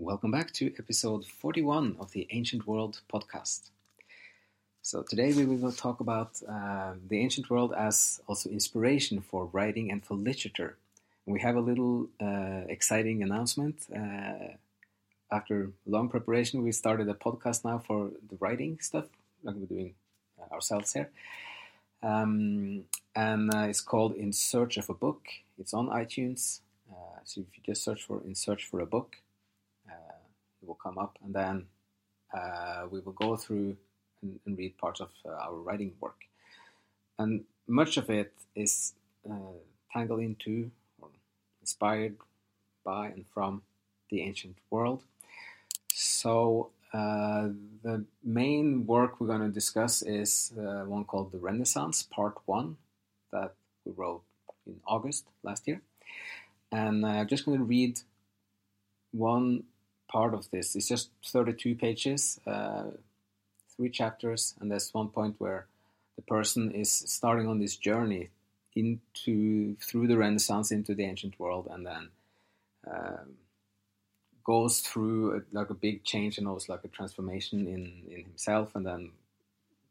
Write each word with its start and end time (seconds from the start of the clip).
Welcome 0.00 0.30
back 0.30 0.52
to 0.52 0.72
episode 0.78 1.26
41 1.26 1.96
of 1.98 2.12
the 2.12 2.28
Ancient 2.30 2.68
World 2.68 3.00
podcast. 3.12 3.70
So, 4.80 5.02
today 5.02 5.32
we 5.32 5.44
will 5.44 5.72
talk 5.72 5.98
about 5.98 6.40
uh, 6.48 6.92
the 7.08 7.18
ancient 7.18 7.50
world 7.50 7.74
as 7.76 8.20
also 8.28 8.48
inspiration 8.48 9.20
for 9.20 9.46
writing 9.46 9.90
and 9.90 10.06
for 10.06 10.14
literature. 10.14 10.76
We 11.26 11.40
have 11.40 11.56
a 11.56 11.60
little 11.60 12.06
uh, 12.22 12.62
exciting 12.68 13.24
announcement. 13.24 13.88
Uh, 13.92 14.54
after 15.32 15.72
long 15.84 16.08
preparation, 16.08 16.62
we 16.62 16.70
started 16.70 17.08
a 17.08 17.14
podcast 17.14 17.64
now 17.64 17.78
for 17.84 18.12
the 18.30 18.36
writing 18.38 18.78
stuff, 18.80 19.06
like 19.42 19.56
we're 19.56 19.66
doing 19.66 19.94
uh, 20.40 20.54
ourselves 20.54 20.92
here. 20.92 21.10
Um, 22.04 22.84
and 23.16 23.52
uh, 23.52 23.66
it's 23.66 23.80
called 23.80 24.14
In 24.14 24.32
Search 24.32 24.76
of 24.76 24.88
a 24.88 24.94
Book. 24.94 25.26
It's 25.58 25.74
on 25.74 25.88
iTunes. 25.88 26.60
Uh, 26.88 27.18
so, 27.24 27.40
if 27.40 27.48
you 27.56 27.64
just 27.66 27.82
search 27.82 28.04
for 28.04 28.22
In 28.24 28.36
Search 28.36 28.64
for 28.64 28.78
a 28.78 28.86
Book, 28.86 29.16
will 30.68 30.76
come 30.76 30.98
up, 30.98 31.18
and 31.24 31.34
then 31.34 31.66
uh, 32.32 32.86
we 32.90 33.00
will 33.00 33.12
go 33.12 33.36
through 33.36 33.76
and, 34.22 34.38
and 34.46 34.58
read 34.58 34.76
parts 34.78 35.00
of 35.00 35.10
uh, 35.24 35.30
our 35.30 35.54
writing 35.54 35.92
work. 36.00 36.20
And 37.18 37.44
much 37.66 37.96
of 37.96 38.10
it 38.10 38.32
is 38.54 38.92
uh, 39.28 39.56
tangled 39.92 40.20
into 40.20 40.70
or 41.00 41.08
inspired 41.60 42.16
by 42.84 43.06
and 43.06 43.24
from 43.34 43.62
the 44.10 44.22
ancient 44.22 44.56
world. 44.70 45.02
So 45.92 46.70
uh, 46.92 47.48
the 47.82 48.04
main 48.22 48.86
work 48.86 49.20
we're 49.20 49.26
going 49.26 49.40
to 49.40 49.48
discuss 49.48 50.02
is 50.02 50.52
uh, 50.58 50.84
one 50.84 51.04
called 51.04 51.32
The 51.32 51.38
Renaissance, 51.38 52.02
Part 52.02 52.36
1, 52.46 52.76
that 53.32 53.54
we 53.84 53.92
wrote 53.92 54.22
in 54.66 54.76
August 54.86 55.26
last 55.42 55.66
year. 55.66 55.82
And 56.70 57.04
I'm 57.04 57.26
just 57.26 57.44
going 57.44 57.58
to 57.58 57.64
read 57.64 58.00
one 59.12 59.64
part 60.08 60.34
of 60.34 60.50
this. 60.50 60.74
It's 60.74 60.88
just 60.88 61.10
32 61.26 61.74
pages, 61.76 62.40
uh, 62.46 62.84
three 63.76 63.90
chapters, 63.90 64.54
and 64.60 64.70
there's 64.70 64.92
one 64.92 65.08
point 65.08 65.36
where 65.38 65.66
the 66.16 66.22
person 66.22 66.72
is 66.72 66.90
starting 66.90 67.46
on 67.46 67.60
this 67.60 67.76
journey 67.76 68.30
into 68.74 69.76
through 69.76 70.06
the 70.08 70.16
Renaissance 70.16 70.70
into 70.70 70.94
the 70.94 71.04
ancient 71.04 71.38
world, 71.38 71.68
and 71.70 71.86
then 71.86 72.08
um, 72.90 73.34
goes 74.44 74.80
through 74.80 75.36
a, 75.36 75.40
like 75.56 75.70
a 75.70 75.74
big 75.74 76.04
change 76.04 76.38
and 76.38 76.48
also 76.48 76.72
like 76.72 76.84
a 76.84 76.88
transformation 76.88 77.66
in 77.66 78.02
in 78.12 78.24
himself, 78.24 78.74
and 78.74 78.86
then 78.86 79.10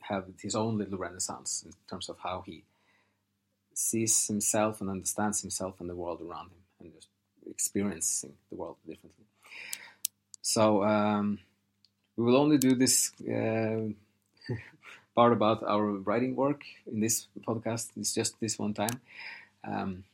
have 0.00 0.26
his 0.40 0.54
own 0.54 0.78
little 0.78 0.98
Renaissance 0.98 1.62
in 1.64 1.72
terms 1.88 2.08
of 2.08 2.18
how 2.18 2.42
he 2.46 2.64
sees 3.74 4.26
himself 4.26 4.80
and 4.80 4.90
understands 4.90 5.40
himself 5.40 5.80
and 5.80 5.88
the 5.88 5.94
world 5.94 6.20
around 6.20 6.50
him, 6.50 6.62
and 6.80 6.92
just 6.94 7.08
experiencing 7.48 8.34
the 8.50 8.56
world 8.56 8.76
differently. 8.86 9.21
So 10.42 10.82
um, 10.82 11.38
we 12.16 12.24
will 12.24 12.36
only 12.36 12.58
do 12.58 12.74
this 12.74 13.12
uh, 13.22 13.88
part 15.14 15.32
about 15.32 15.62
our 15.62 15.86
writing 15.86 16.34
work 16.34 16.62
in 16.90 17.00
this 17.00 17.28
podcast. 17.46 17.90
It's 17.96 18.12
just 18.12 18.38
this 18.40 18.58
one 18.58 18.74
time. 18.74 19.00
Um, 19.64 20.04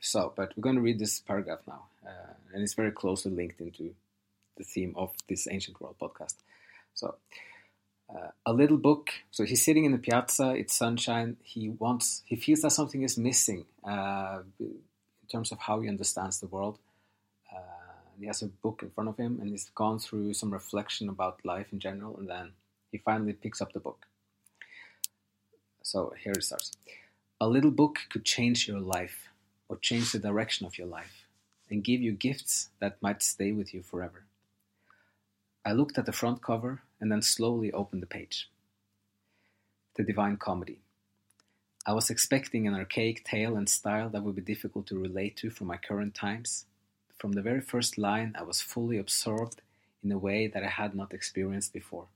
so, 0.00 0.32
but 0.34 0.52
we're 0.56 0.62
going 0.62 0.76
to 0.76 0.80
read 0.80 0.98
this 0.98 1.20
paragraph 1.20 1.58
now, 1.66 1.86
uh, 2.06 2.32
and 2.54 2.62
it's 2.62 2.74
very 2.74 2.92
closely 2.92 3.32
linked 3.32 3.60
into 3.60 3.94
the 4.56 4.64
theme 4.64 4.94
of 4.96 5.12
this 5.28 5.46
ancient 5.50 5.80
world 5.80 5.96
podcast. 6.00 6.36
So, 6.94 7.16
uh, 8.08 8.28
a 8.46 8.52
little 8.52 8.78
book. 8.78 9.10
So 9.30 9.44
he's 9.44 9.64
sitting 9.64 9.84
in 9.84 9.92
the 9.92 9.98
piazza. 9.98 10.52
It's 10.52 10.74
sunshine. 10.74 11.36
He 11.42 11.68
wants. 11.68 12.22
He 12.24 12.36
feels 12.36 12.62
that 12.62 12.70
something 12.70 13.02
is 13.02 13.18
missing 13.18 13.66
uh, 13.84 14.40
in 14.58 14.78
terms 15.30 15.52
of 15.52 15.58
how 15.58 15.80
he 15.80 15.88
understands 15.88 16.40
the 16.40 16.46
world 16.46 16.78
he 18.20 18.26
has 18.26 18.42
a 18.42 18.46
book 18.46 18.80
in 18.82 18.90
front 18.90 19.08
of 19.08 19.16
him 19.16 19.38
and 19.40 19.48
he's 19.48 19.70
gone 19.74 19.98
through 19.98 20.34
some 20.34 20.52
reflection 20.52 21.08
about 21.08 21.42
life 21.42 21.68
in 21.72 21.80
general 21.80 22.18
and 22.18 22.28
then 22.28 22.50
he 22.92 22.98
finally 22.98 23.32
picks 23.32 23.62
up 23.62 23.72
the 23.72 23.80
book. 23.80 24.06
So 25.82 26.12
here 26.22 26.32
it 26.32 26.44
starts. 26.44 26.72
A 27.40 27.48
little 27.48 27.70
book 27.70 28.00
could 28.10 28.26
change 28.26 28.68
your 28.68 28.78
life 28.78 29.28
or 29.70 29.76
change 29.78 30.12
the 30.12 30.18
direction 30.18 30.66
of 30.66 30.76
your 30.76 30.86
life 30.86 31.24
and 31.70 31.82
give 31.82 32.02
you 32.02 32.12
gifts 32.12 32.68
that 32.78 33.00
might 33.00 33.22
stay 33.22 33.52
with 33.52 33.72
you 33.72 33.82
forever. 33.82 34.24
I 35.64 35.72
looked 35.72 35.96
at 35.96 36.04
the 36.04 36.12
front 36.12 36.42
cover 36.42 36.82
and 37.00 37.10
then 37.10 37.22
slowly 37.22 37.72
opened 37.72 38.02
the 38.02 38.06
page. 38.06 38.50
The 39.96 40.02
divine 40.02 40.36
comedy. 40.36 40.80
I 41.86 41.94
was 41.94 42.10
expecting 42.10 42.66
an 42.66 42.74
archaic 42.74 43.24
tale 43.24 43.56
and 43.56 43.68
style 43.68 44.10
that 44.10 44.22
would 44.22 44.36
be 44.36 44.42
difficult 44.42 44.86
to 44.88 44.98
relate 44.98 45.38
to 45.38 45.48
for 45.48 45.64
my 45.64 45.78
current 45.78 46.14
times 46.14 46.66
from 47.20 47.32
the 47.32 47.42
very 47.42 47.60
first 47.60 47.98
line, 47.98 48.34
I 48.38 48.42
was 48.42 48.62
fully 48.62 48.96
absorbed 48.96 49.60
in 50.02 50.10
a 50.10 50.18
way 50.18 50.46
that 50.46 50.64
I 50.64 50.68
had 50.68 50.94
not 50.94 51.12
experienced 51.12 51.74
before. 51.74 52.06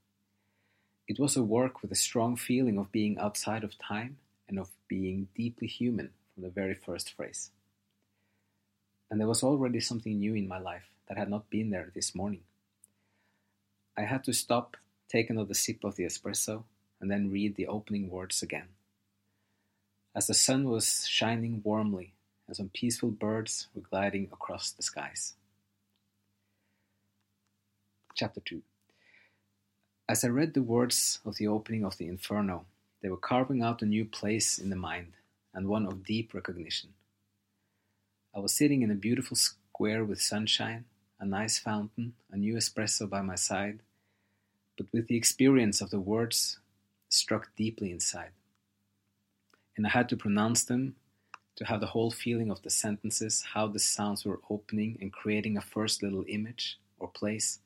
It 1.07 1.19
was 1.19 1.37
a 1.37 1.43
work 1.43 1.83
with 1.83 1.91
a 1.91 1.95
strong 2.07 2.35
feeling 2.35 2.79
of 2.79 2.91
being 2.91 3.19
outside 3.19 3.63
of 3.63 3.77
time 3.77 4.17
and 4.49 4.57
of 4.57 4.71
being 4.87 5.27
deeply 5.35 5.67
human 5.67 6.09
from 6.33 6.41
the 6.41 6.49
very 6.49 6.73
first 6.73 7.13
phrase. 7.15 7.51
And 9.11 9.19
there 9.19 9.27
was 9.27 9.43
already 9.43 9.79
something 9.79 10.17
new 10.17 10.33
in 10.33 10.47
my 10.47 10.57
life 10.57 10.89
that 11.07 11.19
had 11.19 11.29
not 11.29 11.51
been 11.51 11.69
there 11.69 11.91
this 11.93 12.15
morning. 12.15 12.41
I 13.95 14.01
had 14.01 14.23
to 14.23 14.33
stop, 14.33 14.75
take 15.07 15.29
another 15.29 15.53
sip 15.53 15.83
of 15.83 15.97
the 15.97 16.05
espresso, 16.05 16.63
and 16.99 17.11
then 17.11 17.29
read 17.29 17.55
the 17.55 17.67
opening 17.67 18.09
words 18.09 18.41
again. 18.41 18.69
As 20.15 20.25
the 20.25 20.33
sun 20.33 20.67
was 20.67 21.05
shining 21.07 21.61
warmly 21.63 22.14
and 22.47 22.55
some 22.55 22.69
peaceful 22.69 23.09
birds 23.09 23.67
were 23.73 23.81
gliding 23.81 24.29
across 24.31 24.71
the 24.71 24.83
skies. 24.83 25.33
Chapter 28.13 28.39
2 28.39 28.61
As 30.07 30.23
I 30.23 30.27
read 30.27 30.53
the 30.53 30.61
words 30.61 31.19
of 31.25 31.35
the 31.37 31.47
opening 31.47 31.83
of 31.83 31.97
the 31.97 32.07
Inferno, 32.07 32.65
they 33.01 33.09
were 33.09 33.17
carving 33.17 33.61
out 33.61 33.81
a 33.81 33.85
new 33.85 34.05
place 34.05 34.57
in 34.57 34.69
the 34.69 34.75
mind 34.75 35.13
and 35.53 35.67
one 35.67 35.85
of 35.85 36.05
deep 36.05 36.33
recognition. 36.33 36.91
I 38.35 38.39
was 38.39 38.53
sitting 38.53 38.81
in 38.81 38.91
a 38.91 38.95
beautiful 38.95 39.37
square 39.37 40.03
with 40.03 40.21
sunshine, 40.21 40.85
a 41.19 41.25
nice 41.25 41.57
fountain, 41.57 42.13
a 42.31 42.37
new 42.37 42.55
espresso 42.55 43.09
by 43.09 43.21
my 43.21 43.35
side, 43.35 43.79
but 44.77 44.87
with 44.91 45.07
the 45.07 45.15
experience 45.15 45.81
of 45.81 45.89
the 45.89 45.99
words 45.99 46.59
struck 47.09 47.55
deeply 47.55 47.91
inside. 47.91 48.31
And 49.77 49.85
I 49.85 49.89
had 49.89 50.09
to 50.09 50.17
pronounce 50.17 50.63
them 50.63 50.95
to 51.55 51.65
have 51.65 51.79
the 51.79 51.87
whole 51.87 52.11
feeling 52.11 52.51
of 52.51 52.61
the 52.61 52.69
sentences, 52.69 53.43
how 53.53 53.67
the 53.67 53.79
sounds 53.79 54.25
were 54.25 54.41
opening 54.49 54.97
and 55.01 55.11
creating 55.11 55.57
a 55.57 55.61
first 55.61 56.03
little 56.03 56.25
image 56.27 56.77
or 56.99 57.07
place 57.07 57.59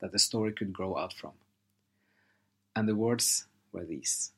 that 0.00 0.12
the 0.12 0.18
story 0.18 0.52
could 0.52 0.72
grow 0.72 0.96
out 0.96 1.12
from. 1.12 1.32
And 2.74 2.88
the 2.88 2.94
words 2.94 3.46
were 3.72 3.84
these. 3.84 4.32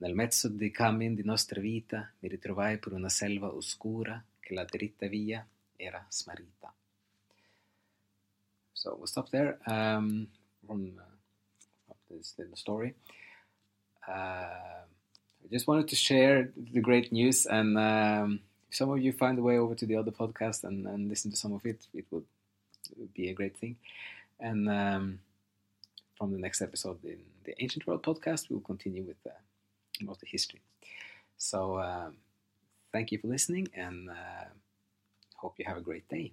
Nel 0.00 0.14
mezzo 0.14 0.48
dei 0.48 0.70
cammin 0.70 1.14
di 1.14 1.22
nostra 1.22 1.60
vita 1.60 2.12
mi 2.20 2.28
ritrovai 2.28 2.78
per 2.78 2.92
una 2.92 3.08
selva 3.08 3.54
oscura 3.54 4.22
che 4.40 4.54
la 4.54 4.64
dritta 4.64 5.06
via 5.08 5.46
era 5.76 6.04
smarrita. 6.08 6.72
So 8.72 8.96
we'll 8.96 9.06
stop 9.06 9.30
there 9.30 9.58
um, 9.66 10.28
from 10.66 10.98
uh, 10.98 11.94
this 12.10 12.34
little 12.36 12.56
story. 12.56 12.94
Uh, 14.06 14.84
I 15.44 15.48
just 15.50 15.66
wanted 15.66 15.88
to 15.88 15.96
share 15.96 16.50
the 16.56 16.80
great 16.80 17.12
news, 17.12 17.44
and 17.44 17.78
um, 17.78 18.40
if 18.70 18.76
some 18.76 18.90
of 18.90 18.98
you 19.00 19.12
find 19.12 19.38
a 19.38 19.42
way 19.42 19.58
over 19.58 19.74
to 19.74 19.86
the 19.86 19.96
other 19.96 20.10
podcast 20.10 20.64
and, 20.64 20.86
and 20.86 21.08
listen 21.08 21.30
to 21.30 21.36
some 21.36 21.52
of 21.52 21.66
it, 21.66 21.86
it 21.92 22.06
would, 22.10 22.24
be 23.14 23.30
a 23.30 23.32
great 23.32 23.56
thing. 23.56 23.76
And 24.38 24.68
um, 24.68 25.18
from 26.18 26.32
the 26.32 26.38
next 26.38 26.60
episode 26.60 27.02
in 27.02 27.18
the 27.44 27.54
Ancient 27.62 27.86
World 27.86 28.02
podcast, 28.02 28.50
we'll 28.50 28.60
continue 28.60 29.02
with 29.02 29.16
uh, 29.26 29.30
more 30.02 30.16
the 30.20 30.26
history. 30.26 30.60
So, 31.38 31.78
um, 31.78 32.16
thank 32.92 33.10
you 33.10 33.18
for 33.18 33.28
listening, 33.28 33.68
and 33.74 34.10
uh, 34.10 34.48
hope 35.36 35.54
you 35.58 35.64
have 35.66 35.78
a 35.78 35.82
great 35.82 36.08
day. 36.08 36.32